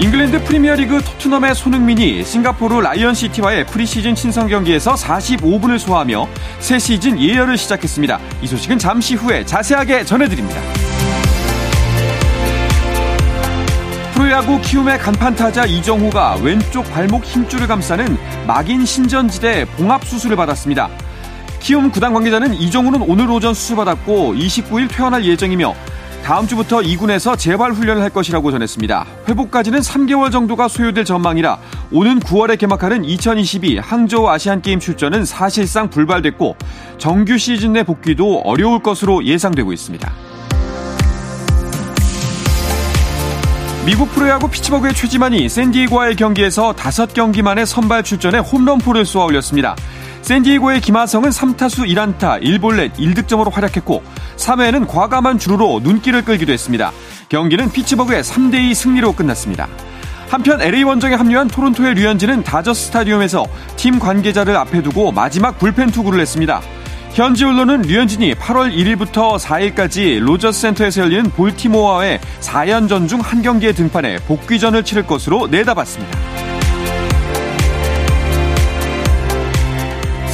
[0.00, 8.18] 잉글랜드 프리미어리그 토트넘의 손흥민이 싱가포르 라이언시티와의 프리시즌 친선 경기에서 45분을 소화하며 새 시즌 예열을 시작했습니다.
[8.42, 10.60] 이 소식은 잠시 후에 자세하게 전해드립니다.
[14.14, 20.90] 프로야구 키움의 간판 타자 이정호가 왼쪽 발목 힘줄을 감싸는 막인 신전지대 봉합 수술을 받았습니다.
[21.60, 25.74] 키움 구단 관계자는 이정호는 오늘 오전 수술받았고 29일 퇴원할 예정이며
[26.24, 29.06] 다음 주부터 2군에서 재활 훈련을 할 것이라고 전했습니다.
[29.28, 31.58] 회복까지는 3개월 정도가 소요될 전망이라
[31.92, 36.56] 오는 9월에 개막하는 2022 항저우 아시안 게임 출전은 사실상 불발됐고
[36.96, 40.12] 정규 시즌 내 복귀도 어려울 것으로 예상되고 있습니다.
[43.84, 49.76] 미국 프로야구 피츠버그의 최지만이 샌디에고와의 경기에서 5경기 만에 선발 출전해 홈런포를 쏘아 올렸습니다.
[50.24, 54.02] 샌디에고의 김하성은 3타수 1안타 1볼넷 1득점으로 활약했고
[54.36, 56.92] 3회에는 과감한 주루로 눈길을 끌기도 했습니다.
[57.28, 59.68] 경기는 피츠버그의 3대2 승리로 끝났습니다.
[60.30, 63.44] 한편 LA 원정에 합류한 토론토의 류현진은 다저스 스타디움에서
[63.76, 66.62] 팀 관계자를 앞에 두고 마지막 불펜 투구를 했습니다.
[67.12, 74.20] 현지 언론은 류현진이 8월 1일부터 4일까지 로저스 센터에서 열리는 볼티모어와의 4연전 중 한 경기에 등판해
[74.26, 76.53] 복귀전을 치를 것으로 내다봤습니다.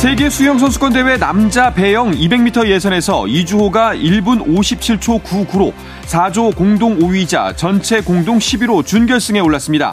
[0.00, 5.74] 세계 수영 선수권 대회 남자 배영 200m 예선에서 이주호가 1분 57초 99로
[6.06, 9.92] 4조 공동 5위이자 전체 공동 11위로 준결승에 올랐습니다.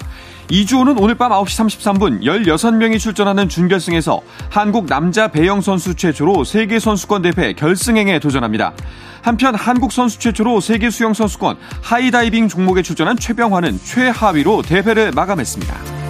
[0.50, 7.23] 이주호는 오늘 밤 9시 33분 16명이 출전하는 준결승에서 한국 남자 배영 선수 최초로 세계 선수권
[7.23, 8.72] 대회 결승행에 도전합니다.
[9.22, 16.06] 한편 한국 선수 최초로 세계 수영 선수권 하이다이빙 종목에 출전한 최병환은 최하위로 대회를 마감했습니다.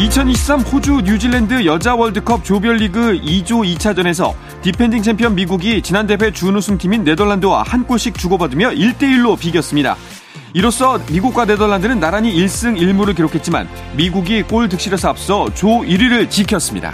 [0.00, 7.64] 2023 호주 뉴질랜드 여자 월드컵 조별리그 E조 2차전에서 디펜딩 챔피언 미국이 지난 대회 준우승팀인 네덜란드와
[7.64, 9.96] 한 골씩 주고받으며 1대1로 비겼습니다.
[10.54, 16.92] 이로써 미국과 네덜란드는 나란히 1승 1무를 기록했지만 미국이 골 득실에서 앞서 조 1위를 지켰습니다.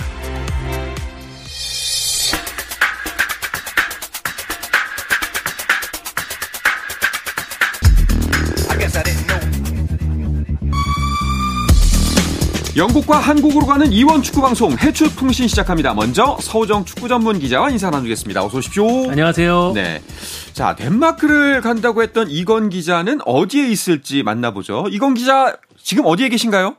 [12.77, 15.95] 영국과 한국으로 가는 이원 축구 방송 해출 통신 시작합니다.
[15.95, 18.45] 먼저 서우정 축구 전문 기자와 인사 나누겠습니다.
[18.45, 18.85] 어서 오십시오.
[19.11, 19.73] 안녕하세요.
[19.75, 20.03] 네.
[20.53, 24.89] 자, 덴마크를 간다고 했던 이건 기자는 어디에 있을지 만나보죠.
[24.91, 26.77] 이건 기자 지금 어디에 계신가요?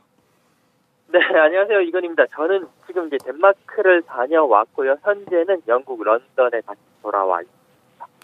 [1.12, 1.80] 네, 안녕하세요.
[1.80, 2.26] 이건입니다.
[2.32, 4.98] 저는 지금 이제 덴마크를 다녀왔고요.
[5.02, 7.58] 현재는 영국 런던에 다시 돌아와 있습니다.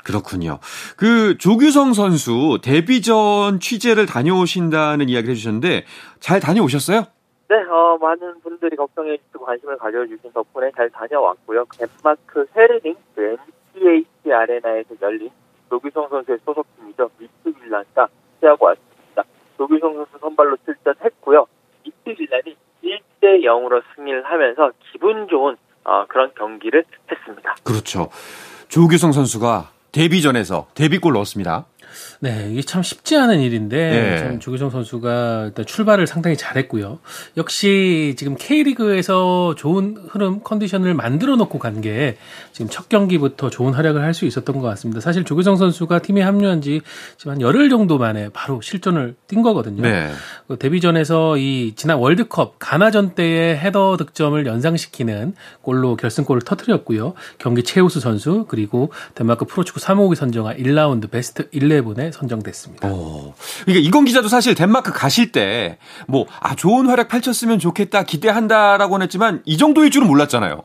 [0.05, 0.61] 그렇군요.
[0.97, 5.87] 그 조규성 선수 데뷔전 취재를 다녀오신다는 이야기를 해주셨는데
[6.21, 7.07] 잘 다녀오셨어요?
[7.55, 11.65] 네, 어, 많은 분들이 걱정해 주시고 관심을 가져주신 덕분에 잘 다녀왔고요.
[11.79, 13.37] 덴마크 헤르링 그
[13.77, 15.31] NCAC 아레나에서 열린
[15.71, 17.09] 조규성 선수의 소속팀이죠.
[17.17, 18.09] 미트빌란과
[18.41, 19.23] 시하고 왔습니다.
[19.57, 21.47] 조규성 선수 선발로 출전했고요.
[21.85, 27.55] 미트빌란이 1대 0으로 승리를 하면서 기분 좋은 어, 그런 경기를 했습니다.
[27.63, 28.09] 그렇죠.
[28.67, 31.67] 조규성 선수가 데뷔전에서 데뷔골 넣었습니다.
[32.21, 34.19] 네, 이게 참 쉽지 않은 일인데 네.
[34.19, 36.99] 참 조규성 선수가 일단 출발을 상당히 잘했고요.
[37.37, 42.17] 역시 지금 K리그에서 좋은 흐름 컨디션을 만들어 놓고 간 게
[42.53, 45.01] 지금 첫 경기부터 좋은 활약을 할 수 있었던 것 같습니다.
[45.01, 46.83] 사실 조규성 선수가 팀에 합류한 지
[47.17, 49.83] 지금 한 열흘 정도 만에 바로 실전을 뛴 거거든요.
[49.83, 50.11] 네.
[50.47, 57.15] 그 데뷔전에서 이 지난 월드컵 가나전 때의 헤더 득점을 연상시키는 골로 결승골을 터뜨렸고요.
[57.39, 62.89] 경기 최우수 선수 그리고 덴마크 프로축구 3호기 선정한 1라운드 베스트 11에 선정됐습니다.
[62.91, 63.35] 어.
[63.65, 65.79] 그러니까 이건 기자도 사실 덴마크 가실 때
[66.09, 70.65] 뭐 아 좋은 활약 펼쳤으면 좋겠다 기대한다라고는 했지만 이 정도일 줄은 몰랐잖아요.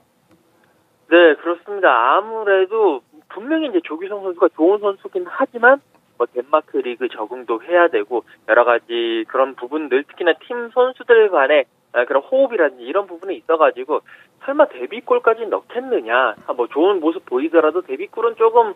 [1.12, 1.90] 네, 그렇습니다.
[2.18, 5.82] 아무래도 분명히 이제 조규성 선수가 좋은 선수긴 하지만
[6.18, 12.06] 뭐 덴마크 리그 적응도 해야 되고 여러 가지 그런 부분들 특히나 팀 선수들 간의 아,
[12.06, 14.02] 그런 호흡이라든지 이런 부분이 있어가지고
[14.46, 18.74] 설마 데뷔골까지 넣겠느냐 아, 뭐 좋은 모습 보이더라도 데뷔골은 조금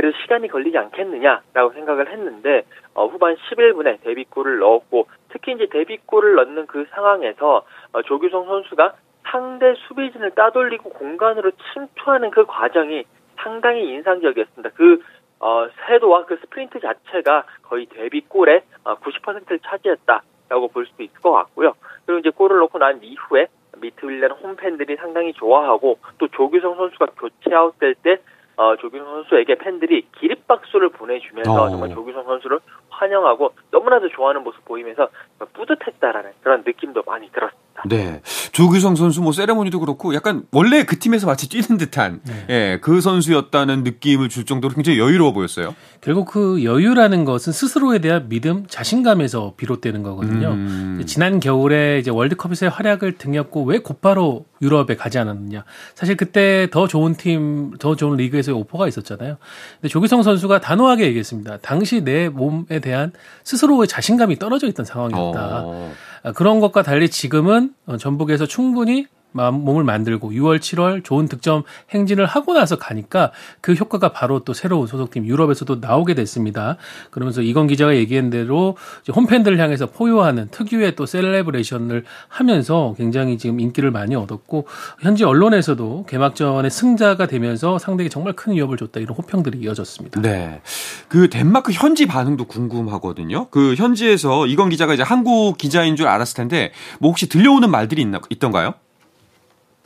[0.00, 2.62] 그래도 시간이 걸리지 않겠느냐라고 생각을 했는데
[2.94, 8.94] 어, 후반 11분에 데뷔골을 넣었고 특히 이제 데뷔골을 넣는 그 상황에서 어, 조규성 선수가
[9.24, 13.04] 상대 수비진을 따돌리고 공간으로 침투하는 그 과정이
[13.36, 14.70] 상당히 인상적이었습니다.
[14.74, 15.02] 그
[15.38, 21.74] 어, 세도와 그 스프린트 자체가 거의 데뷔골의 어, 90%를 차지했다라고 볼 수도 있을 것 같고요.
[22.06, 27.96] 그리고 이제 골을 넣고 난 이후에 미트윌레는 홈팬들이 상당히 좋아하고 또 조규성 선수가 교체 아웃될
[27.96, 28.16] 때
[28.60, 31.70] 어, 조규성 선수에게 팬들이 기립박수를 보내주면서 어.
[31.70, 32.60] 정말 조규성 선수를
[32.90, 35.08] 환영하고 너무나도 좋아하는 모습 보이면서
[35.54, 37.82] 뿌듯했다라는 그런 느낌도 많이 들었습니다.
[37.86, 38.20] 네.
[38.52, 42.46] 조규성 선수 뭐 세레모니도 그렇고 약간 원래 그 팀에서 마치 뛰는 듯한 네.
[42.50, 45.74] 예, 그 선수였다는 느낌을 줄 정도로 굉장히 여유로워 보였어요.
[46.00, 50.52] 결국 그 여유라는 것은 스스로에 대한 믿음, 자신감에서 비롯되는 거거든요.
[50.52, 51.02] 음.
[51.06, 55.64] 지난 겨울에 이제 월드컵에서의 활약을 등렸고 왜 곧바로 유럽에 가지 않았느냐.
[55.94, 59.36] 사실 그때 더 좋은 팀, 더 좋은 리그에서의 오퍼가 있었잖아요.
[59.80, 61.58] 근데 조규성 선수가 단호하게 얘기했습니다.
[61.58, 63.12] 당시 내 몸에 대한
[63.44, 65.62] 스스로의 자신감이 떨어져 있던 상황이었다.
[65.64, 65.92] 어.
[66.22, 72.26] 아, 그런 것과 달리 지금은 어, 전북에서 충분히 몸을 만들고 6월, 7월 좋은 득점 행진을
[72.26, 76.76] 하고 나서 가니까 그 효과가 바로 또 새로운 소속팀 유럽에서도 나오게 됐습니다.
[77.10, 78.76] 그러면서 이건 기자가 얘기한 대로
[79.14, 84.66] 홈팬들을 향해서 포효하는 특유의 또 celebration을 하면서 굉장히 지금 인기를 많이 얻었고
[85.00, 90.20] 현지 언론에서도 개막전의 승자가 되면서 상대에게 정말 큰 위협을 줬다 이런 호평들이 이어졌습니다.
[90.20, 90.60] 네.
[91.08, 93.48] 그 덴마크 현지 반응도 궁금하거든요.
[93.50, 98.20] 그 현지에서 이건 기자가 이제 한국 기자인 줄 알았을 텐데 뭐 혹시 들려오는 말들이 있나,
[98.30, 98.74] 있던가요?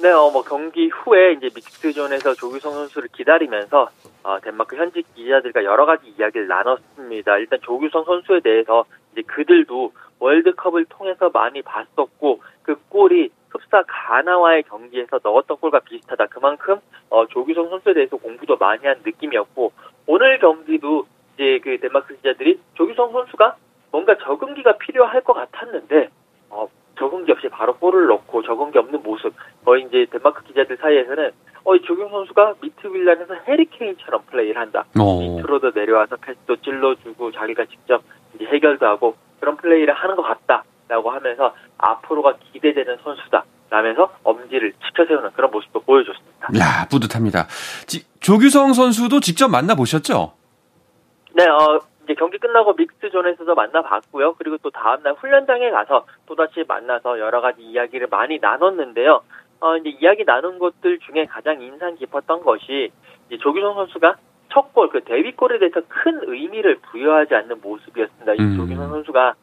[0.04, 3.88] 네, 어, 뭐 경기 후에 이제 믹스존에서 조규성 선수를 기다리면서
[4.22, 7.38] 어, 덴마크 현지 기자들과 여러 가지 이야기를 나눴습니다.
[7.38, 15.20] 일단 조규성 선수에 대해서 이제 그들도 월드컵을 통해서 많이 봤었고 그 골이 흡사 가나와의 경기에서
[15.22, 16.26] 넣었던 골과 비슷하다.
[16.26, 19.72] 그만큼 어, 조규성 선수에 대해서 공부도 많이 한 느낌이었고
[20.06, 23.56] 오늘 경기도 이제 그 덴마크 기자들이 조규성 선수가
[23.90, 26.10] 뭔가 적응기가 필요할 것 같았는데
[26.50, 26.68] 어,
[26.98, 29.32] 적응기 없이 바로 골을 넣고 적응기 없는 모습
[29.64, 31.30] 거의 이제 덴마크 기자들 사이에서는
[31.64, 34.84] 어, 이 조경 선수가 미트윌란에서 해리케인처럼 플레이를 한다.
[34.98, 35.20] 어.
[35.20, 38.02] 밑으로도 내려와서 패스도 찔러주고 자기가 직접
[38.34, 43.44] 이제 해결도 하고 그런 플레이를 하는 것 같다라고 하면서 앞으로가 기대되는 선수다.
[43.70, 46.48] 라면서 엄지를 지켜세우는 그런 모습도 보여줬습니다.
[46.60, 47.46] 야, 뿌듯합니다.
[47.86, 50.34] 지- 조규성 선수도 직접 만나 보셨죠?
[51.32, 54.34] 네, 어, 이제 경기 끝나고 믹스존에서도 만나봤고요.
[54.34, 59.22] 그리고 또 다음날 훈련장에 가서 또다시 만나서 여러 가지 이야기를 많이 나눴는데요.
[59.60, 62.92] 어, 이제 이야기 나눈 것들 중에 가장 인상 깊었던 것이
[63.26, 64.16] 이제 조규성 선수가
[64.52, 68.34] 첫 골, 그 데뷔골에 대해서 큰 의미를 부여하지 않는 모습이었습니다.
[68.34, 68.56] 이 음.
[68.56, 69.34] 조규성 선수가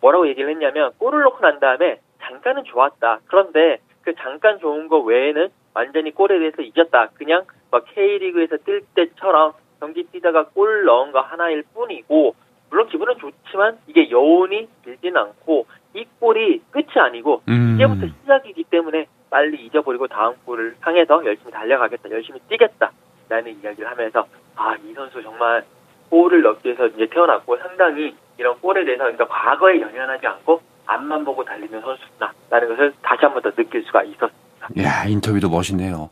[0.00, 3.20] 뭐라고 얘기를 했냐면 골을 넣고 난 다음에 잠깐은 좋았다.
[3.26, 7.08] 그런데 그 잠깐 좋은 거 외에는 완전히 골에 대해서 잊었다.
[7.14, 12.34] 그냥 막 K리그에서 뛸 때처럼 경기 뛰다가 골 넣은 거 하나일 뿐이고
[12.68, 17.74] 물론 기분은 좋지만 이게 여운이 길진 않고 이 골이 끝이 아니고 음.
[17.74, 22.90] 이제부터 시작이기 때문에 빨리 잊어버리고 다음 골을 향해서 열심히 달려가겠다, 열심히 뛰겠다
[23.28, 25.64] 라는 이야기를 하면서 아 이 선수 정말
[26.10, 31.44] 골을 넣기 위해서 이제 태어났고 상당히 이런 골에 대해서 그러니까 과거에 연연하지 않고 앞만 보고
[31.44, 34.49] 달리는 선수구나 라는 것을 다시 한 번 더 느낄 수가 있었습니다.
[34.78, 36.10] 야, 인터뷰도 멋있네요.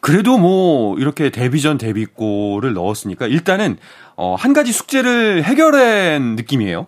[0.00, 3.78] 그래도 뭐 이렇게 데뷔전 데뷔골을 넣었으니까 일단은
[4.16, 6.86] 어, 한 가지 숙제를 해결한 느낌이에요.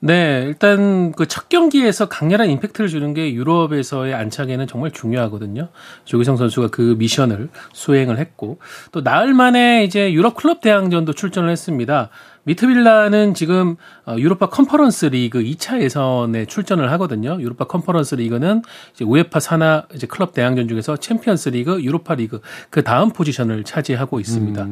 [0.00, 5.68] 네, 일단 그 첫 경기에서 강렬한 임팩트를 주는 게 유럽에서의 안착에는 정말 중요하거든요.
[6.04, 8.58] 조기성 선수가 그 미션을 수행을 했고
[8.92, 12.10] 또 나흘 만에 이제 유럽 클럽 대항전도 출전을 했습니다.
[12.48, 17.36] 미트윌란은 지금 어, 유로파 컨퍼런스 리그 2차 예선에 출전을 하거든요.
[17.40, 18.62] 유로파 컨퍼런스 리그는
[18.94, 22.40] 이제 UEFA 산하 이제 클럽 대항전 중에서 챔피언스 리그, 유로파 리그
[22.70, 24.66] 그 다음 포지션을 차지하고 있습니다.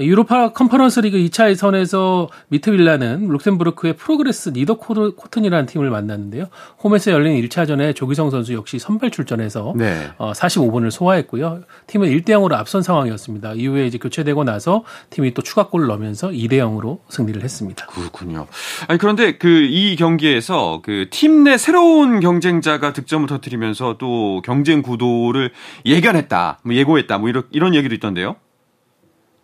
[0.00, 6.46] 유로파 컨퍼런스 리그 2차 예선에서 미트윌란은 룩셈부르크의 프로그레스 니더코른이라는 팀을 만났는데요.
[6.82, 10.10] 홈에서 열린 1차전에 조규성 선수 역시 선발 출전해서 네.
[10.18, 11.62] 어, 45분을 소화했고요.
[11.86, 13.54] 팀은 1대 0으로 앞선 상황이었습니다.
[13.54, 17.86] 이후에 이제 교체되고 나서 팀이 또 추가골을 넣으면서 2대 0으로 승리를 했습니다.
[17.86, 18.46] 그렇군요.
[18.88, 25.50] 아니 그런데 그 이 경기에서 그 팀 내 새로운 경쟁자가 득점을 터뜨리면서 또 경쟁 구도를
[25.86, 28.36] 예견했다, 뭐 예고했다, 뭐 이런 이런 얘기도 있던데요.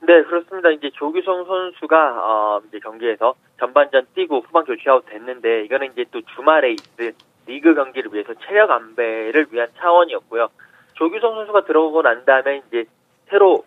[0.03, 0.71] 네, 그렇습니다.
[0.71, 6.73] 이제 조규성 선수가 어, 이제 경기에서 전반전 뛰고 후반 교체아웃 됐는데 이거는 이제 또 주말에
[6.73, 7.13] 있을
[7.47, 10.49] 리그 경기를 위해서 체력 안배를 위한 차원이었고요.
[10.95, 12.85] 조규성 선수가 들어오고 난 다음에 이제
[13.29, 13.65] 새로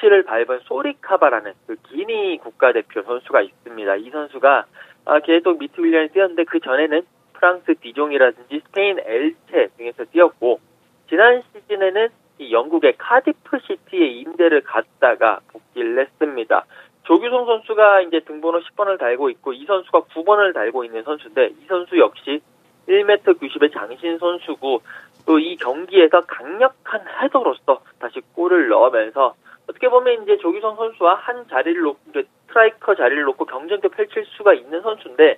[0.00, 3.96] 피치를 밟은 소리 카바라는 그 기니 국가대표 선수가 있습니다.
[3.96, 4.64] 이 선수가
[5.04, 7.02] 아, 계속 미트윌란에 뛰었는데 그 전에는
[7.34, 10.60] 프랑스 디종이라든지 스페인 엘체 등에서 뛰었고
[11.08, 16.64] 지난 시즌에는 이 영국의 카디프 시티에 임대를 갔다가 복귀를 했습니다.
[17.04, 21.98] 조규성 선수가 이제 등번호 10번을 달고 있고 이 선수가 9번을 달고 있는 선수인데 이 선수
[21.98, 22.40] 역시
[22.88, 24.82] 1m 90의 장신 선수고
[25.26, 29.34] 또 이 경기에서 강력한 헤더로서 다시 골을 넣으면서
[29.70, 34.52] 어떻게 보면 이제 조규성 선수와 한 자리를 놓고 이제 스트라이커 자리를 놓고 경쟁도 펼칠 수가
[34.54, 35.36] 있는 선수인데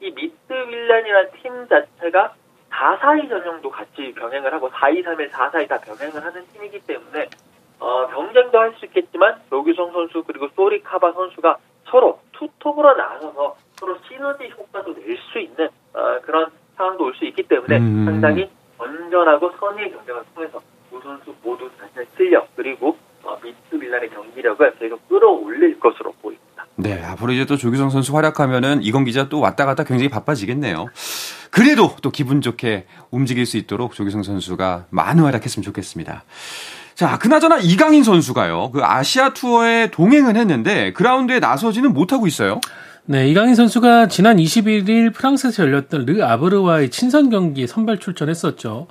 [0.00, 2.34] 이 미트윌란이라는 팀 자체가
[2.70, 7.28] 4-4-2 전형도 같이 병행을 하고 4-2-3-1, 4-4-2 다 병행을 하는 팀이기 때문에
[7.80, 13.98] 어, 경쟁도 할 수 있겠지만 조규성 선수 그리고 소리 카바 선수가 서로 투톱으로 나서서 서로
[14.08, 18.04] 시너지 효과도 낼 수 있는 어, 그런 상황도 올 수 있기 때문에 음.
[18.06, 18.48] 상당히
[18.78, 22.96] 건전하고 선의의 경쟁을 통해서 두 선수 모두 자신의 실력 그리고
[23.32, 26.66] 어, 미트 밀란의 경기력을 계속 끌어올릴 것으로 보입니다.
[26.76, 30.86] 네, 앞으로 이제 또 조규성 선수 활약하면은 이건 기자 또 왔다 갔다 굉장히 바빠지겠네요.
[31.50, 36.24] 그래도 또 기분 좋게 움직일 수 있도록 조규성 선수가 많은 활약했으면 좋겠습니다.
[36.94, 38.70] 자, 그나저나 이강인 선수가요.
[38.72, 42.60] 그 아시아 투어에 동행은 했는데 그라운드에 나서지는 못하고 있어요.
[43.04, 48.86] 네, 이강인 선수가 지난 21일 프랑스에서 열렸던 르 아브르와의 친선 경기에 선발 출전했었죠.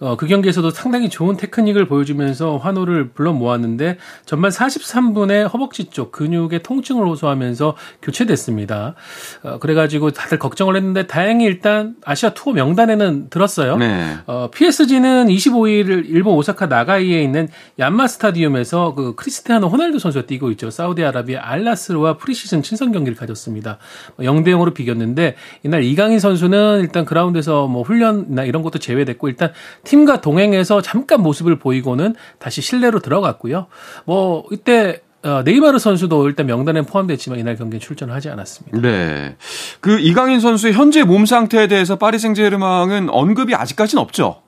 [0.00, 6.62] 어, 그 경기에서도 상당히 좋은 테크닉을 보여주면서 환호를 불러 모았는데 전반 43분에 허벅지 쪽 근육의
[6.62, 8.94] 통증을 호소하면서 교체됐습니다.
[9.42, 13.76] 어, 그래가지고 다들 걱정을 했는데 다행히 일단 아시아 투어 명단에는 들었어요.
[13.78, 14.16] 네.
[14.26, 17.48] 어, PSG는 25일 일본 오사카 나가이에 있는
[17.78, 20.70] 얀마 스타디움에서 그 크리스티아노 호날두 선수가 뛰고 있죠.
[20.70, 23.78] 사우디아라비아 알라스르와 프리시즌 친선 경기를 가졌습니다.
[24.18, 29.52] 0대 0으로 비겼는데 이날 이강인 선수는 일단 그라운드에서 뭐 훈련이나 이런 것도 제외됐고 일단
[29.86, 33.68] 팀과 동행해서 잠깐 모습을 보이고는 다시 실내로 들어갔고요.
[34.04, 38.78] 뭐 이때 어, 네이마르 선수도 일단 명단에 포함됐지만 이날 경기에 출전을 하지 않았습니다.
[38.80, 39.36] 네.
[39.80, 44.42] 그 이강인 선수의 현재 몸 상태에 대해서 파리 생제르맹은 언급이 아직까지는 없죠.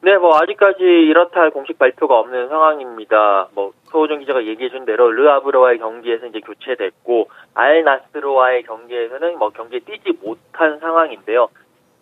[0.00, 3.48] 네, 뭐 아직까지 이렇다 할 공식 발표가 없는 상황입니다.
[3.54, 10.18] 뭐 서호정 기자가 얘기해준 대로 르아브르와의 경기에서 이제 교체됐고 알 나스르와의 경기에서는 뭐 경기에 뛰지
[10.22, 11.48] 못한 상황인데요.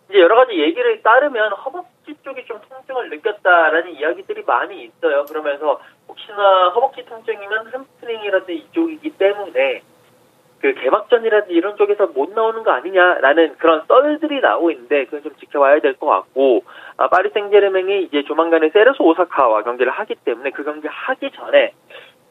[0.09, 5.25] 이제 여러 가지 얘기를 따르면 허벅지 쪽이 좀 통증을 느꼈다라는 이야기들이 많이 있어요.
[5.25, 9.81] 그러면서 혹시나 허벅지 통증이면 햄스트링이라든지 이쪽이기 때문에
[10.61, 15.79] 그 개막전이라든지 이런 쪽에서 못 나오는 거 아니냐라는 그런 썰들이 나오고 있는데 그건 좀 지켜봐야
[15.79, 16.63] 될 것 같고
[16.97, 21.73] 아, 파리 생제르맹이 이제 조만간에 세레소 오사카와 경기를 하기 때문에 그 경기 하기 전에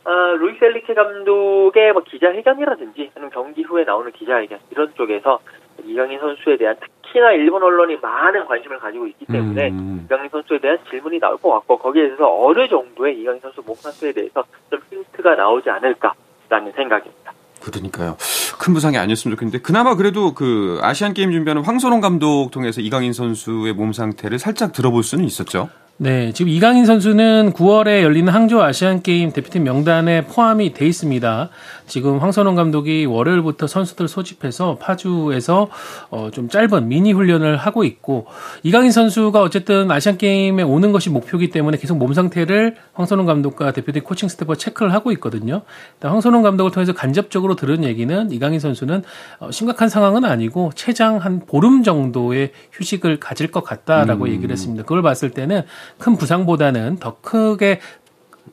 [0.05, 5.41] 아, 루이스 엘리케 감독의 뭐 기자회견이라든지 아니면 경기 후에 나오는 기자회견 이런 쪽에서
[5.85, 10.03] 이강인 선수에 대한 특히나 일본 언론이 많은 관심을 가지고 있기 때문에 음.
[10.07, 14.13] 이강인 선수에 대한 질문이 나올 것 같고 거기에 대해서 어느 정도의 이강인 선수 몸 상태에
[14.13, 17.33] 대해서 좀 힌트가 나오지 않을까라는 생각입니다.
[17.63, 18.17] 그러니까요.
[18.61, 23.73] 큰 부상이 아니었으면 좋겠는데 그나마 그래도 그 아시안 게임 준비하는 황선홍 감독 통해서 이강인 선수의
[23.73, 25.69] 몸 상태를 살짝 들어볼 수는 있었죠.
[25.97, 31.51] 네, 지금 이강인 선수는 9월에 열리는 항저우 아시안 게임 대표팀 명단에 포함이 돼 있습니다.
[31.87, 35.69] 지금 황선홍 감독이 월요일부터 선수들 소집해서 파주에서
[36.11, 38.27] 어, 좀 짧은 미니 훈련을 하고 있고
[38.65, 44.03] 이강인 선수가 어쨌든 아시안 게임에 오는 것이 목표이기 때문에 계속 몸 상태를 황선홍 감독과 대표팀
[44.03, 45.63] 코칭 스태프가 체크를 하고 있거든요.
[45.95, 49.05] 일단 황선홍 감독을 통해서 간접적으로 들은 얘기는 이강인 선수는
[49.39, 54.31] 어, 심각한 상황은 아니고 최장 한 보름 정도의 휴식을 가질 것 같다라고 음.
[54.31, 54.83] 얘기를 했습니다.
[54.83, 55.63] 그걸 봤을 때는
[55.99, 57.81] 큰 부상보다는 더 크게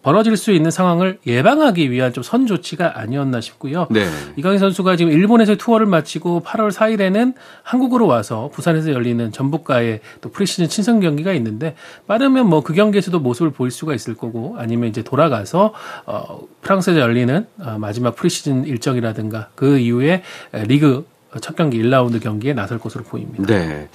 [0.04, 3.88] 벌어질 수 있는 상황을 예방하기 위한 좀 선 조치가 아니었나 싶고요.
[3.92, 4.06] 네.
[4.36, 7.34] 이강인 선수가 지금 일본에서 투어를 마치고 8월 4일에는
[7.64, 11.76] 한국으로 와서 부산에서 열리는 전북과의 또 프리시즌 친선 경기가 있는데
[12.08, 15.74] 빠르면 뭐 그 경기에서도 모습을 보일 수가 있을 거고 아니면 이제 돌아가서
[16.06, 20.24] 어 프랑스에서 열리는 어 마지막 프리시즌 일정이라든가 그 이후에
[20.68, 21.06] 리그
[21.40, 23.46] 첫 경기 1라운드 경기에 나설 것으로 보입니다.
[23.46, 23.88] 네.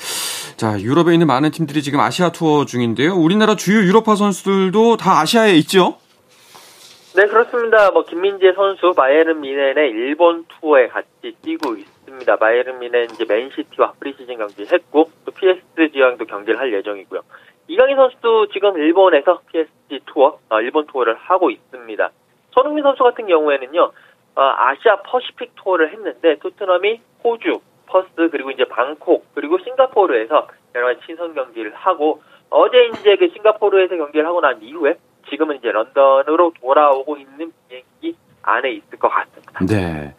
[0.56, 3.14] 자, 유럽에 있는 많은 팀들이 지금 아시아 투어 중인데요.
[3.14, 5.98] 우리나라 주요 유럽파 선수들도 다 아시아에 있죠?
[7.14, 7.90] 네, 그렇습니다.
[7.90, 12.36] 뭐 김민재 선수 바이에른 뮌헨의 일본 투어에 같이 뛰고 있습니다.
[12.36, 17.22] 바이에른 뮌헨 이제 맨시티와 프리시즌 경기 했고 또 PSG와도 경기를 할 예정이고요.
[17.68, 22.10] 이강인 선수도 지금 일본에서 PSG 투어, 어, 일본 투어를 하고 있습니다.
[22.52, 23.92] 손흥민 선수 같은 경우에는요, 어,
[24.36, 31.34] 아시아 퍼시픽 투어를 했는데 토트넘이 호주, 퍼스 그리고 이제 방콕 그리고 싱가포르에서 여러 가지 친선
[31.34, 34.96] 경기를 하고 어제 이제 그 싱가포르에서 경기를 하고 난 이후에
[35.30, 39.64] 지금은 이제 런던으로 돌아오고 있는 비행기 안에 있을 것 같습니다.
[39.66, 40.14] 네.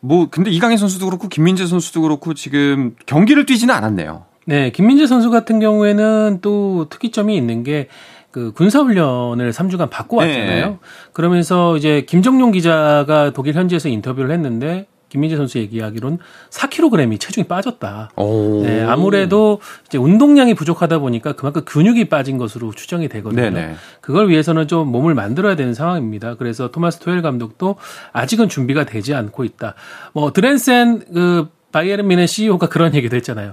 [0.00, 4.26] 뭐 근데 이강인 선수도 그렇고 김민재 선수도 그렇고 지금 경기를 뛰지는 않았네요.
[4.44, 7.88] 네, 김민재 선수 같은 경우에는 또 특이점이 있는 게
[8.32, 10.66] 그 군사훈련을 3주간 받고 왔잖아요.
[10.66, 10.78] 네.
[11.12, 18.12] 그러면서 이제 김정용 기자가 독일 현지에서 인터뷰를 했는데 김민재 선수 얘기하기로는 4kg이 체중이 빠졌다.
[18.16, 18.62] 오.
[18.64, 23.42] 네, 아무래도 이제 운동량이 부족하다 보니까 그만큼 근육이 빠진 것으로 추정이 되거든요.
[23.42, 23.74] 네네.
[24.00, 26.36] 그걸 위해서는 좀 몸을 만들어야 되는 상황입니다.
[26.36, 27.76] 그래서 토마스 토엘 감독도
[28.14, 29.74] 아직은 준비가 되지 않고 있다.
[30.14, 33.52] 뭐 드렌센 그 바이에른 미넨 CEO가 그런 얘기도 했잖아요.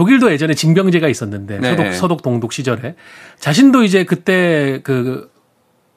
[0.00, 1.70] 독일도 예전에 징병제가 있었는데 네.
[1.76, 2.94] 서독 서독 동독 시절에
[3.38, 5.30] 자신도 이제 그때 그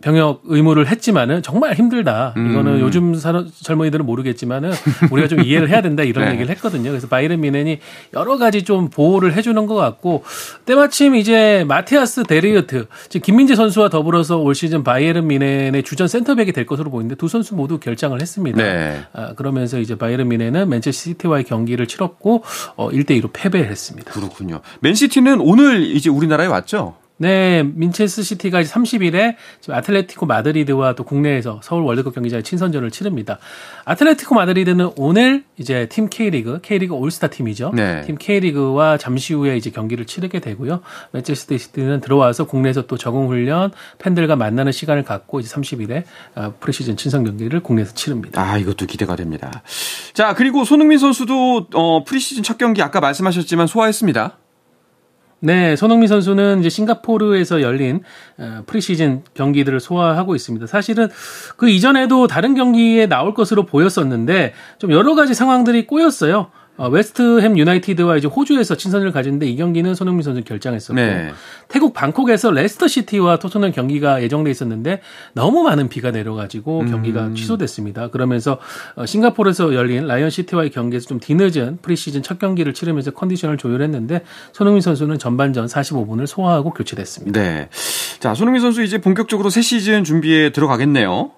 [0.01, 2.33] 병역 의무를 했지만은 정말 힘들다.
[2.35, 2.79] 이거는 음.
[2.81, 4.71] 요즘 사람, 젊은이들은 모르겠지만은
[5.12, 6.31] 우리가 좀 이해를 해야 된다 이런 네.
[6.33, 6.89] 얘기를 했거든요.
[6.89, 7.79] 그래서 바이에른 뮌헨이
[8.13, 10.23] 여러 가지 좀 보호를 해주는 것 같고
[10.65, 16.65] 때마침 이제 마타이스 데리흐트 지금 김민재 선수와 더불어서 올 시즌 바이에른 뮌헨의 주전 센터백이 될
[16.65, 18.62] 것으로 보이는데 두 선수 모두 결장을 했습니다.
[18.62, 19.01] 네.
[19.13, 22.43] 아, 그러면서 이제 바이에른 뮌헨은 맨체스터 시티와의 경기를 치렀고
[22.75, 24.12] 어, 1대 2로 패배했습니다.
[24.12, 24.62] 그렇군요.
[24.81, 26.95] 맨시티는 오늘 이제 우리나라에 왔죠?
[27.17, 33.38] 네, 맨체스터 시티가 30일에 지금 아틀레티코 마드리드와 또 국내에서 서울 월드컵 경기장에 친선전을 치릅니다.
[33.86, 37.72] 아틀레티코 마드리드는 오늘 이제 팀 K리그, K리그 올스타 팀이죠.
[37.75, 38.01] 네.
[38.01, 40.82] 팀 K리그와 잠시 후에 이제 경기를 치르게 되고요.
[41.12, 46.03] 맨체스터 시티는 들어와서 국내에서 또 적응 훈련, 팬들과 만나는 시간을 갖고 이제 30일에
[46.34, 48.41] 아, 프리시즌 친선 경기를 국내에서 치릅니다.
[48.41, 49.62] 아, 이것도 기대가 됩니다.
[50.13, 54.38] 자, 그리고 손흥민 선수도 어 프리시즌 첫 경기 아까 말씀하셨지만 소화했습니다.
[55.45, 58.00] 네, 손흥민 선수는 이제 싱가포르에서 열린
[58.38, 60.67] 어, 프리시즌 경기들을 소화하고 있습니다.
[60.67, 61.09] 사실은
[61.57, 66.47] 그 이전에도 다른 경기에 나올 것으로 보였었는데 좀 여러 가지 상황들이 꼬였어요.
[66.75, 71.32] 어, 웨스트햄 유나이티드와 이제 호주에서 친선을 가졌는데 이 경기는 손흥민 선수 결장했었고 네.
[71.68, 75.01] 태국 방콕에서 레스터 시티와 토트넘 경기가 예정돼 있었는데
[75.34, 76.89] 너무 많은 비가 내려가지고 음.
[76.89, 78.10] 경기가 취소됐습니다.
[78.10, 78.58] 그러면서
[78.96, 84.82] 어, 싱가포르에서 열린 라이언 시티와의 경기에서 좀 뒤늦은 프리시즌 첫 경기를 치르면서 컨디션을 조율했는데 손흥민
[84.82, 87.39] 선수는 전반전 45분을 소화하고 교체됐습니다.
[87.39, 87.70] 네.
[88.20, 91.32] 자, 손흥민 선수 이제 본격적으로 새 시즌 준비에 들어가겠네요.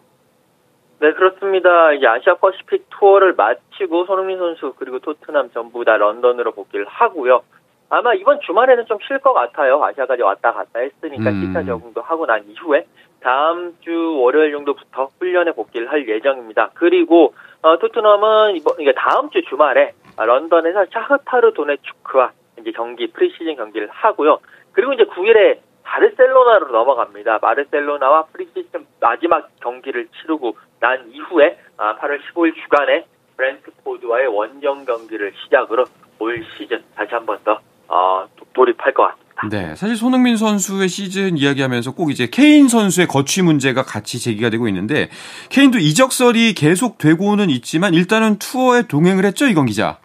[1.05, 1.91] 네, 그렇습니다.
[1.91, 7.43] 이제 아시아 퍼시픽 투어를 마치고 손흥민 선수 그리고 토트넘 전부 다 런던으로 복귀를 하고요.
[7.91, 9.83] 아마 이번 주말에는 좀 쉴 것 같아요.
[9.83, 11.41] 아시아까지 왔다 갔다 했으니까 음.
[11.41, 12.87] 시차 적응도 하고 난 이후에
[13.19, 16.71] 다음 주 월요일 정도부터 훈련에 복귀를 할 예정입니다.
[16.73, 22.31] 그리고 어, 토트넘은 이번 이게 다음 주 주말에 런던에서 샤흐타르 도네축크와
[22.61, 24.39] 이제 경기 프리시즌 경기를 하고요.
[24.71, 27.37] 그리고 이제 9일에 바르셀로나로 넘어갑니다.
[27.37, 33.05] 바르셀로나와 프리시즌 마지막 경기를 치르고 난 이후에 8월 아, 15일 주간에
[33.37, 35.85] 브랜트포드와의 원정 경기를 시작으로
[36.19, 39.49] 올 시즌 다시 한 번 더 어, 돌입할 것 같습니다.
[39.49, 44.67] 네, 사실 손흥민 선수의 시즌 이야기하면서 꼭 이제 케인 선수의 거취 문제가 같이 제기가 되고
[44.67, 45.09] 있는데
[45.49, 49.97] 케인도 이적설이 계속 되고는 있지만 일단은 투어에 동행을 했죠 이건 기자.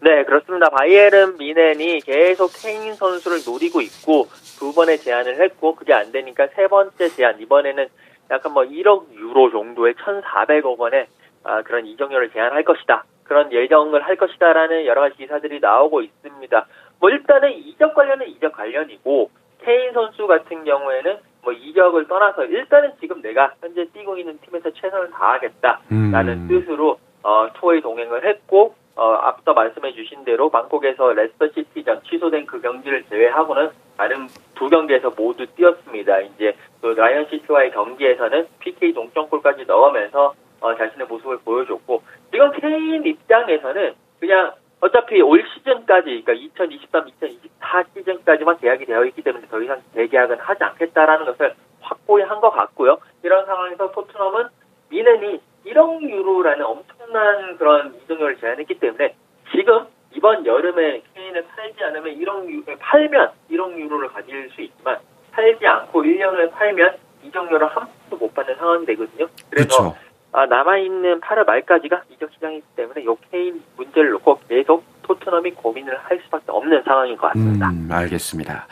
[0.00, 0.68] 네, 그렇습니다.
[0.70, 4.26] 바이에른 미넨이 계속 케인 선수를 노리고 있고
[4.58, 7.86] 두 번의 제안을 했고 그게 안 되니까 세 번째 제안 이번에는
[8.32, 11.06] 약간 뭐 1억 유로 정도의 1,400억 원의
[11.44, 13.04] 아, 그런 이적료를 제한할 것이다.
[13.24, 16.66] 그런 예정을 할 것이다라는 여러 가지 기사들이 나오고 있습니다.
[16.98, 23.20] 뭐 일단은 이적 관련은 이적 관련이고 케인 선수 같은 경우에는 뭐 이적을 떠나서 일단은 지금
[23.20, 26.48] 내가 현재 뛰고 있는 팀에서 최선을 다하겠다라는 음.
[26.48, 32.60] 뜻으로 어, 투어에 동행을 했고 어, 앞서 말씀해 주신 대로 방콕에서 레스터 시티전 취소된 그
[32.60, 36.20] 경기를 제외하고는 다른 두 경기에서 모두 뛰었습니다.
[36.20, 43.94] 이제 그 라이언 시티와의 경기에서는 PK 동점골까지 넣으면서 어, 자신의 모습을 보여줬고 지금 케인 입장에서는
[44.20, 50.38] 그냥 어차피 올 시즌까지 그러니까 2023, 2024 시즌까지만 계약이 되어 있기 때문에 더 이상 재계약은
[50.38, 52.98] 하지 않겠다라는 것을 확고히 한 것 같고요.
[53.22, 54.48] 이런 상황에서 토트넘은
[54.90, 59.14] 미넨이 1억 유로라는 엄청난 그런 이적료를 제한했기 때문에
[59.50, 64.98] 지금 이번 여름에 케인을 팔지 않으면 1억 유 팔면 1억 유로를 가질 수 있지만
[65.32, 69.26] 팔지 않고 1년을 팔면 이적료를 한 푼도 못 받는 상황이 되거든요.
[69.50, 69.96] 그래서
[70.32, 76.20] 아, 남아있는 8월 말까지가 이적 시장이기 때문에 요 케인 문제를 놓고 계속 토트넘이 고민을 할
[76.24, 77.70] 수밖에 없는 상황인 것 같습니다.
[77.70, 78.66] 음, 알겠습니다.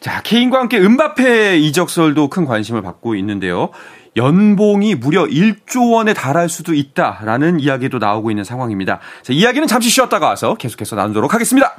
[0.00, 3.70] 자, 케인과 함께 은바페 이적설도 큰 관심을 받고 있는데요.
[4.16, 8.98] 연봉이 무려 1조 원에 달할 수도 있다라는 이야기도 나오고 있는 상황입니다.
[9.22, 11.76] 자, 이야기는 잠시 쉬었다가 와서 계속해서 나누도록 하겠습니다.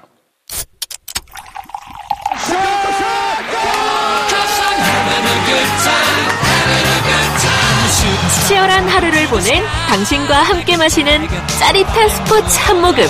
[8.48, 11.28] 치열한 하루를 보낸 당신과 함께 마시는
[11.60, 13.04] 짜릿한 스포츠 한 모금.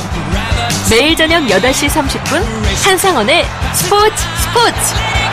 [0.90, 2.42] 매일 저녁 8시 30분
[2.86, 5.27] 한상원의 스포츠 스포츠.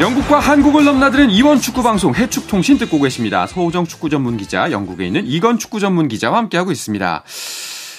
[0.00, 3.46] 영국과 한국을 넘나드는 이원 축구 방송 해축 통신 듣고 계십니다.
[3.46, 7.22] 서호정 축구 전문 기자, 영국에 있는 이건 축구 전문 기자와 함께하고 있습니다.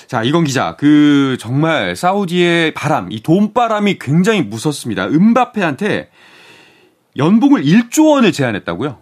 [0.07, 5.07] 자, 이건 기자, 그 정말 사우디의 바람, 이 돈바람이 굉장히 무섭습니다.
[5.07, 6.09] 은바페한테
[7.17, 8.97] 연봉을 1조 원을 제안했다고요?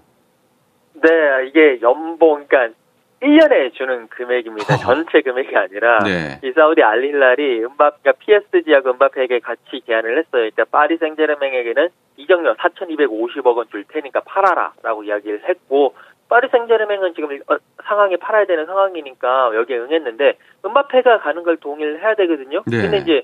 [0.93, 1.09] 네,
[1.49, 2.77] 이게 연봉, 그러니까
[3.23, 4.75] 1년에 주는 금액입니다.
[4.75, 4.77] 어.
[4.77, 6.39] 전체 금액이 아니라 네.
[6.43, 8.11] 이 사우디 알릴랄이 은바페가 그러니까
[8.51, 10.49] PSG하고 은바페에게 같이 계약을 했어요.
[10.51, 15.95] 그러니까 파리 생제르맹에게는 이정료 4,250억 원 줄 테니까 팔아라라고 이야기를 했고
[16.29, 22.15] 파리 생제르맹은 지금 어, 상황에 팔아야 되는 상황이니까 여기에 응했는데 은바페가 가는 걸 동의를 해야
[22.15, 22.61] 되거든요.
[22.65, 22.81] 네.
[22.81, 23.23] 근데 이제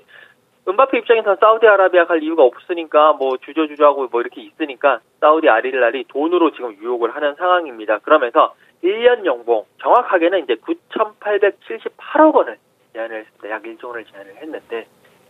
[0.70, 6.76] 은바페 입장에서는 사우디아라비아 갈 이유가 없으니까 뭐 주저주저하고 뭐 이렇게 있으니까 사우디 아릴랄이 돈으로 지금
[6.80, 7.98] 유혹을 하는 상황입니다.
[7.98, 8.54] 그러면서
[8.84, 12.56] 1년 연봉 정확하게는 이제 9,878억 원을
[12.92, 13.50] 제안을 했습니다.
[13.50, 14.86] 약 1조 원을 제안을 했는데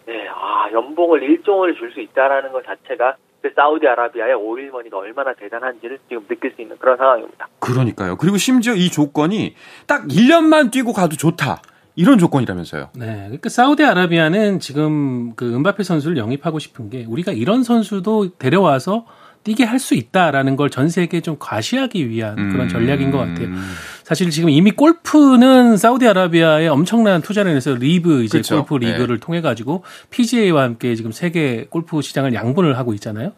[0.07, 5.99] 네, 아 연봉을 1조 원을 줄 수 있다라는 것 자체가 그 사우디아라비아의 오일머니가 얼마나 대단한지를
[6.09, 7.49] 지금 느낄 수 있는 그런 상황입니다.
[7.61, 8.17] 그러니까요.
[8.17, 9.55] 그리고 심지어 이 조건이
[9.89, 11.63] 딱 1년만 뛰고 가도 좋다.
[11.97, 12.91] 이런 조건이라면서요.
[12.95, 13.07] 네.
[13.25, 19.07] 그러니까 사우디아라비아는 지금 그 은바페 선수를 영입하고 싶은 게 우리가 이런 선수도 데려와서
[19.43, 23.47] 뛰게 할 수 있다라는 걸 전 세계에 좀 과시하기 위한 그런 전략인 것 같아요.
[23.49, 23.73] 음.
[24.11, 28.65] 사실 지금 이미 골프는 사우디아라비아에 엄청난 투자를 해서 LIV 이제 그렇죠.
[28.67, 33.31] 골프 리그를 통해 가지고 PGA와 함께 지금 세계 골프 시장을 양분을 하고 있잖아요.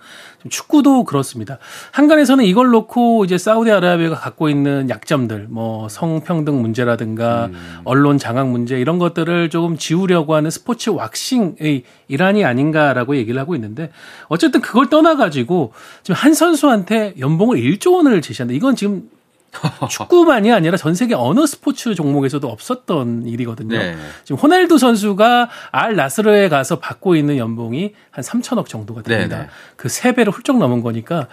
[0.49, 1.59] 축구도 그렇습니다.
[1.91, 7.51] 항간에서는 이걸 놓고 이제 사우디아라비아가 갖고 있는 약점들, 뭐 성평등 문제라든가
[7.85, 13.91] 언론 장악 문제 이런 것들을 조금 지우려고 하는 스포츠 워싱의 일환이 아닌가라고 얘기를 하고 있는데
[14.29, 18.55] 어쨌든 그걸 떠나 가지고 지금 한 선수한테 연봉을 1조 원을 제시한다.
[18.55, 19.11] 이건 지금
[19.88, 23.79] 축구만이 아니라 전 세계 어느 스포츠 종목에서도 없었던 일이거든요.
[23.79, 23.97] 네.
[24.25, 29.37] 지금 호날두 선수가 알 나스르에 가서 받고 있는 연봉이 한 3천억 정도가 됩니다.
[29.37, 29.49] 네네.
[29.77, 31.29] 그세 배를 훌쩍 넘은 거니까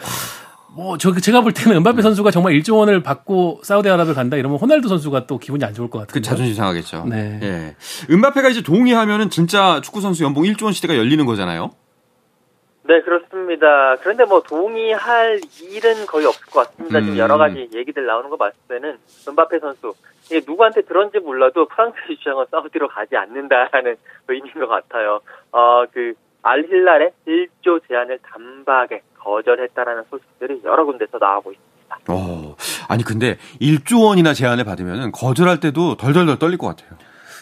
[0.76, 4.88] 뭐 저 제가 볼 때는 은바페 선수가 정말 1조 원을 받고 사우디아라비아 간다 이러면 호날두
[4.88, 6.14] 선수가 또 기분이 안 좋을 것 같아요.
[6.14, 7.06] 그 자존심 상하겠죠.
[7.10, 7.40] 네.
[7.42, 7.76] 예.
[8.10, 11.72] 은바페가 이제 동의하면은 진짜 축구 선수 연봉 1조 원 시대가 열리는 거잖아요.
[12.90, 13.98] 네, 그렇습니다.
[13.98, 17.00] 그런데 뭐 동의할 일은 거의 없을 것 같습니다.
[17.02, 17.18] 지금 음.
[17.20, 18.98] 여러 가지 얘기들 나오는 거 봤을 때는
[19.28, 19.94] 은바페 선수
[20.26, 23.96] 이게 누구한테 들었는지 몰라도 프랑스 주장은 사우디로 가지 않는다라는
[24.28, 25.20] 의미인 것 같아요.
[25.52, 31.98] 어, 그 알힐랄의 1조 제안을 단박에 거절했다라는 소식들이 여러 군데서 나오고 있습니다.
[32.08, 32.56] 어.
[32.88, 36.98] 아니 근데 1조 원이나 제안을 받으면은 거절할 때도 덜덜덜 떨릴 것 같아요.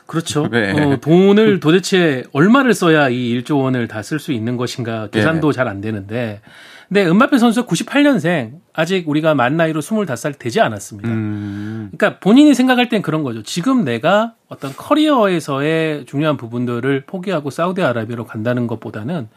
[0.07, 0.47] 그렇죠.
[0.49, 0.71] 네.
[0.71, 5.81] 어, 돈을 도대체 얼마를 써야 이 1조 원을 다 쓸 수 있는 것인가 계산도 잘안
[5.81, 6.41] 되는데.
[6.87, 11.09] 근데 음바페 선수가 98년생 아직 우리가 만 나이로 25살 되지 않았습니다.
[11.09, 11.89] 음.
[11.97, 13.43] 그러니까 본인이 생각할 땐 그런 거죠.
[13.43, 19.27] 지금 내가 어떤 커리어에서의 중요한 부분들을 포기하고 사우디아라비아로 간다는 것보다는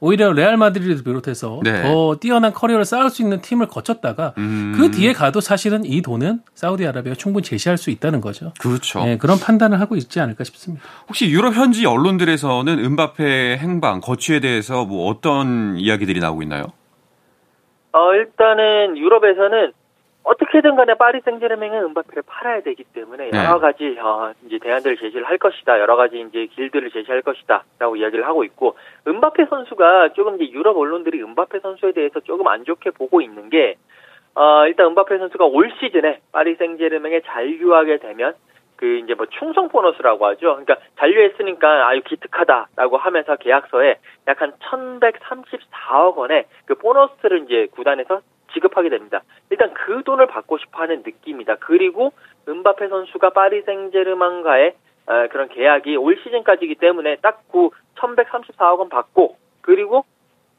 [0.00, 1.82] 오히려 레알 마드리드 비롯해서 네.
[1.82, 4.74] 더 뛰어난 커리어를 쌓을 수 있는 팀을 거쳤다가 음.
[4.76, 8.52] 그 뒤에 가도 사실은 이 돈은 사우디아라비아가 충분히 제시할 수 있다는 거죠.
[8.60, 9.04] 그렇죠.
[9.04, 10.84] 네, 그런 판단을 하고 있지 않을까 싶습니다.
[11.08, 16.64] 혹시 유럽 현지 언론들에서는 은바페 행방, 거취에 대해서 뭐 어떤 이야기들이 나오고 있나요?
[17.92, 19.72] 어, 일단은 유럽에서는
[20.48, 23.38] 어떻게든 간에 파리 생제르맹은 은바페를 팔아야 되기 때문에 네.
[23.38, 25.78] 여러 가지 어, 이제 대안들을 제시를 할 것이다.
[25.78, 31.22] 여러 가지 이제 길들을 제시할 것이다라고 이야기를 하고 있고 은바페 선수가 조금 이제 유럽 언론들이
[31.22, 33.76] 은바페 선수에 대해서 조금 안 좋게 보고 있는 게
[34.34, 38.34] 어, 일단 은바페 선수가 올 시즌에 파리 생제르맹에 잔류하게 되면
[38.76, 40.56] 그 이제 뭐 충성 보너스라고 하죠.
[40.56, 48.20] 그러니까 잔류했으니까 아유 기특하다라고 하면서 계약서에 약 한 1,134억 원의 그 보너스를 이제 구단에서
[48.52, 49.22] 지급하게 됩니다.
[49.50, 51.56] 일단 그 돈을 받고 싶어하는 느낌이다.
[51.56, 52.12] 그리고
[52.48, 54.74] 은바페 선수가 파리 생제르맹과의
[55.06, 60.04] 어, 그런 계약이 올 시즌까지이기 때문에 딱그 1,134억 원 받고 그리고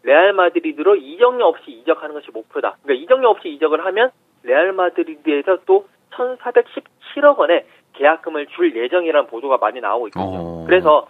[0.03, 2.77] 레알 마드리드로 이적료 없이 이적하는 것이 목표다.
[2.83, 4.11] 그러니까 이적료 없이 이적을 하면
[4.43, 10.39] 레알 마드리드에서 또 1,417억 원의 계약금을 줄 예정이라는 보도가 많이 나오고 있거든요.
[10.39, 10.65] 어.
[10.65, 11.07] 그래서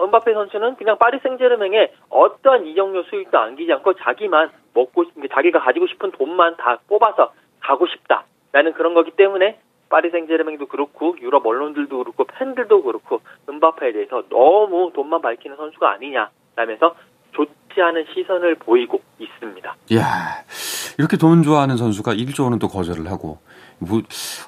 [0.00, 5.60] 은바페 선수는 그냥 파리 생제르맹에 어떠한 이적료 수익도 안기지 않고 자기만 먹고 싶은 게 자기가
[5.60, 11.98] 가지고 싶은 돈만 다 뽑아서 가고 싶다라는 그런 거기 때문에 파리 생제르맹도 그렇고 유럽 언론들도
[11.98, 16.94] 그렇고 팬들도 그렇고 은바페에 대해서 너무 돈만 밝히는 선수가 아니냐라면서
[17.32, 19.76] 좋지 않은 시선을 보이고 있습니다.
[19.90, 20.02] 이야,
[20.98, 23.38] 이렇게 돈 좋아하는 선수가 1조 원은 또 거절을 하고,
[23.80, 24.02] 뭐,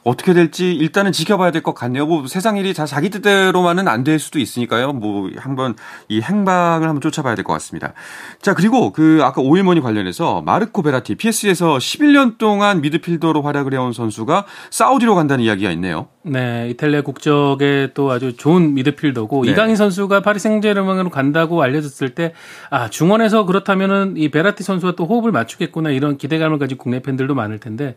[0.05, 2.07] 어떻게 될지 일단은 지켜봐야 될 것 같네요.
[2.07, 4.93] 뭐, 세상 일이 다 자기 뜻대로만은 안 될 수도 있으니까요.
[4.93, 5.75] 뭐, 한번
[6.09, 7.93] 이 행방을 한번 쫓아봐야 될 것 같습니다.
[8.41, 14.45] 자, 그리고 그 아까 오일머니 관련해서 마르코 베라티, PS에서 11년 동안 미드필더로 활약을 해온 선수가
[14.71, 16.09] 사우디로 간다는 이야기가 있네요.
[16.25, 19.51] 네, 이탈리아 국적의 또 아주 좋은 미드필더고 네.
[19.53, 22.33] 이강인 선수가 파리 생제르맹으로 간다고 알려졌을 때
[22.71, 27.59] 아, 중원에서 그렇다면은 이 베라티 선수와 또 호흡을 맞추겠구나 이런 기대감을 가진 국내 팬들도 많을
[27.59, 27.97] 텐데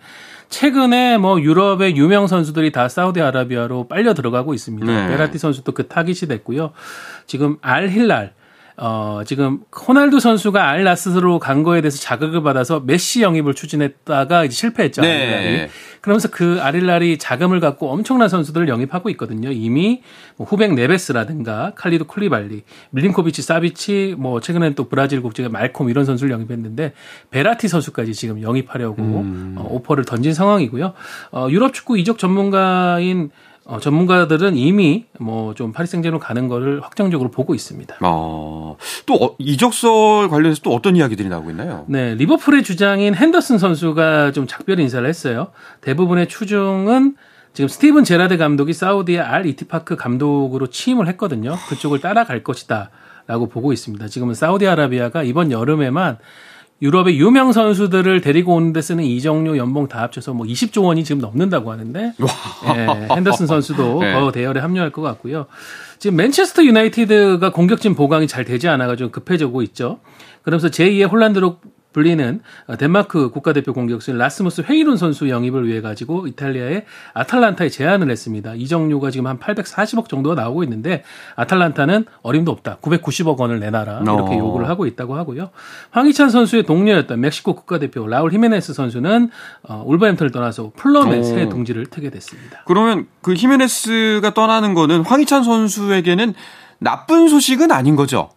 [0.50, 4.86] 최근에 뭐 유럽의 유명 선수들이 다 사우디아라비아로 빨려 들어가고 있습니다.
[4.86, 5.08] 네.
[5.08, 6.72] 베라티 선수도 그 타깃이 됐고요.
[7.26, 8.36] 지금 알 힐랄
[8.78, 14.54] 어, 지금 호날두 선수가 알 나스르로 간 거에 대해서 자극을 받아서 메시 영입을 추진했다가 이제
[14.54, 15.02] 실패했죠.
[15.02, 15.70] 네.
[16.02, 19.52] 그러면서 그 알 힐랄이 자금을 갖고 엄청난 선수들을 영입하고 있거든요.
[19.52, 20.02] 이미
[20.36, 26.32] 뭐 후벵 네베스라든가 칼리두 쿨리발리, 밀린코비치 사비치, 뭐 최근엔 또 브라질 국적의 말콤 이런 선수를
[26.32, 26.94] 영입했는데
[27.32, 29.02] 베라티 선수까지 지금 영입하려고
[29.56, 30.94] 어, 오퍼를 던진 상황이고요.
[31.32, 33.32] 어, 유럽 축구 이적 전문가인
[33.66, 37.96] 어, 전문가들은 이미 뭐 좀 파리 생제로 가는 거를 확정적으로 보고 있습니다.
[38.02, 41.86] 어, 또 어, 이적설 관련해서 또 어떤 이야기들이 나오고 있나요?
[41.88, 45.48] 네, 리버풀의 주장인 헨더슨 선수가 좀 작별 인사를 했어요.
[45.82, 47.16] 대부분의 추중은
[47.54, 51.56] 지금 스티븐 제라드 감독이 사우디의 알 이티파크 감독으로 취임을 했거든요.
[51.70, 52.90] 그쪽을 따라갈 것이다
[53.28, 54.08] 라고 보고 있습니다.
[54.10, 56.18] 지금은 사우디아라비아가 이번 여름에만
[56.82, 61.72] 유럽의 유명 선수들을 데리고 오는데 쓰는 이정료 연봉 다 합쳐서 뭐 20조 원이 지금 넘는다고
[61.72, 62.14] 하는데
[62.76, 64.14] 예, 핸더슨 선수도 네.
[64.14, 65.46] 더 대열에 합류할 것 같고요.
[66.00, 70.00] 지금 맨체스터 유나이티드가 공격진 보강이 잘 되지 않아가지고 급해지고 있죠.
[70.42, 71.60] 그러면서 제2의 홀란드로
[71.96, 72.42] 불리는
[72.78, 78.54] 덴마크 국가대표 공격수인 라스무스 회이룬 선수 영입을 위해 가지고 이탈리아의 아탈란타에 제안을 했습니다.
[78.54, 81.04] 이적료가 지금 한 840억 정도가 나오고 있는데
[81.38, 82.80] 아탈란타는 어림도 없다.
[82.82, 84.02] 990억 원을 내놔라.
[84.02, 84.40] 이렇게 어.
[84.40, 85.52] 요구를 하고 있다고 하고요.
[85.92, 89.30] 황희찬 선수의 동료였던 멕시코 국가대표 라울 히메네스 선수는
[89.64, 91.24] 어, 울버햄튼을 떠나서 풀럼에 오.
[91.24, 92.64] 새 둥지를 트게 됐습니다.
[92.66, 96.34] 그러면 그 히메네스가 떠나는 거는 황희찬 선수에게는
[96.80, 98.35] 나쁜 소식은 아닌 거죠?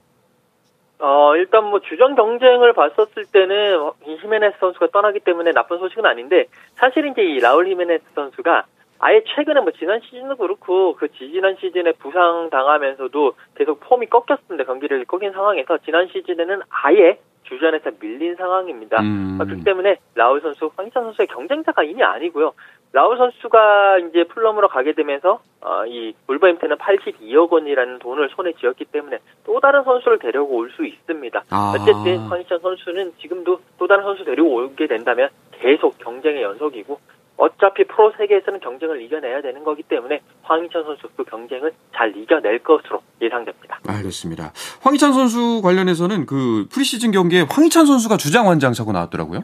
[1.01, 6.47] 어, 일단 뭐 주전 경쟁을 봤었을 때는 이 히메네스 선수가 떠나기 때문에 나쁜 소식은 아닌데
[6.75, 8.65] 사실 이제 이 라울 히메네스 선수가
[9.01, 14.65] 아예 최근에 뭐 지난 시즌도 그렇고 그 지지난 시즌에 부상 당하면서도 계속 폼이 꺾였습니다.
[14.65, 19.01] 경기를 꺾인 상황에서 지난 시즌에는 아예 주전에서 밀린 상황입니다.
[19.01, 19.39] 음.
[19.41, 22.53] 어, 그렇기 때문에 라울 선수, 황희찬 선수의 경쟁자가 이미 아니고요.
[22.93, 29.19] 라울 선수가 이제 풀럼으로 가게 되면서 어, 이 울버햄튼은 82억 원이라는 돈을 손에 쥐었기 때문에
[29.45, 31.45] 또 다른 선수를 데려고 올 수 있습니다.
[31.51, 31.75] 아.
[31.75, 35.29] 어쨌든 황희찬 선수는 지금도 또 다른 선수 데리고 오게 된다면
[35.61, 36.99] 계속 경쟁의 연속이고
[37.37, 43.01] 어차피 프로 세계에서는 경쟁을 이겨내야 되는 거기 때문에 황희찬 선수 그 경쟁을 잘 이겨낼 것으로
[43.23, 43.79] 예상됩니다.
[43.87, 44.53] 알겠습니다.
[44.83, 49.41] 황희찬 선수 관련해서는 그 프리시즌 경기에 황희찬 선수가 주장 완장차고 나왔더라고요.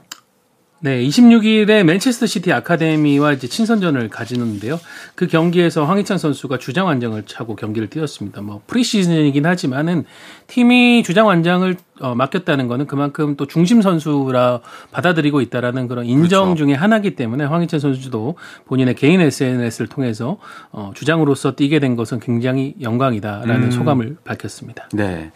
[0.81, 4.79] 네, 26일에 맨체스터 시티 아카데미와 이제 친선전을 가지는데요.
[5.15, 8.43] 그 경기에서 황희찬 선수가 주장 완장을 차고 경기를 뛰었습니다.
[8.43, 10.05] 뭐 프리시즌이긴 하지만은
[10.47, 16.65] 팀이 주장 완장을 어, 맡겼다는 거는 그만큼 또 중심 선수라 받아들이고 있다라는 그런 인정 그렇죠.
[16.65, 20.39] 중에 하나이기 때문에 황희찬 선수도 본인의 개인 SNS를 통해서
[20.73, 23.71] 어, 주장으로서 뛰게 된 것은 굉장히 영광이다라는 음.
[23.71, 24.89] 소감을 밝혔습니다.
[24.93, 25.31] 네.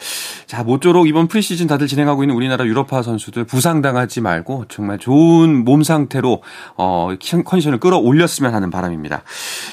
[0.47, 5.83] 자, 모쪼록 이번 프리시즌 다들 진행하고 있는 우리나라 유럽파 선수들 부상당하지 말고 정말 좋은 몸
[5.83, 6.43] 상태로
[6.77, 7.11] 어,
[7.45, 9.23] 컨디션을 끌어올렸으면 하는 바람입니다.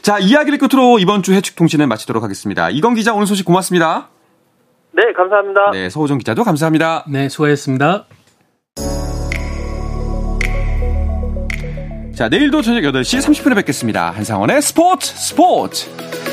[0.01, 2.69] 자, 이야기를 끝으로 이번 주 해축 통신을 마치도록 하겠습니다.
[2.69, 4.09] 이건 기자 오늘 소식 고맙습니다.
[4.95, 5.71] 네, 감사합니다.
[5.71, 7.03] 네, 서호정 기자도 감사합니다.
[7.09, 8.05] 네, 수고하셨습니다.
[12.15, 14.11] 자, 내일도 저녁 8시 30분에 뵙겠습니다.
[14.11, 16.24] 한상원의 스포츠 스포츠!